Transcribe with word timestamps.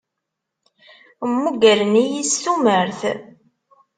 Mmugren-iyi 1.29 2.23
s 2.31 2.33
tumert. 2.43 2.99